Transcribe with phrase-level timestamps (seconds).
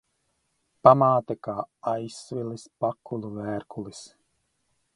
[0.87, 1.55] Pamāte kā
[1.93, 4.01] aizsvilis pakulu vērkulis.